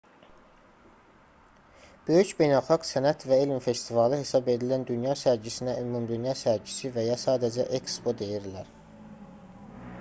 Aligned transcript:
böyük 2.07 2.31
beynəlxalq 2.39 2.87
sənət 2.93 3.25
və 3.33 3.37
elm 3.43 3.61
festivalı 3.67 4.19
hesab 4.21 4.49
edilən 4.55 4.85
dünya 4.89 5.15
sərgisinə 5.23 5.77
ümumdünya 5.85 6.35
sərgisi 6.43 6.95
və 6.97 7.07
ya 7.11 7.19
sadəcə 7.27 7.71
ekspo 7.81 8.19
deyirlər 8.23 8.75